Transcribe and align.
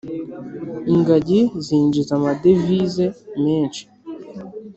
Ingagi 0.93 1.39
zinjiza 1.65 2.11
amadevizi 2.17 3.05
menshi 3.43 3.83